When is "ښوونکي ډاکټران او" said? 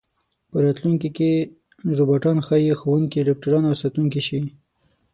2.79-3.75